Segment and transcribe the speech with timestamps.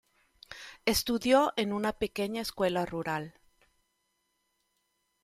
[0.85, 3.35] Estudió en una pequeña escuela rural.